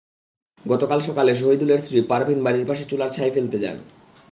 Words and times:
গতকাল 0.65 0.99
সকালে 0.99 1.31
সহিদুলের 1.35 1.79
স্ত্রী 1.79 1.99
পারভিন 2.01 2.39
বাড়ির 2.43 2.65
পাশে 2.67 2.83
চুলার 2.89 3.09
ছাই 3.09 3.31
ফেলতে 3.31 3.57
যান। 3.59 3.77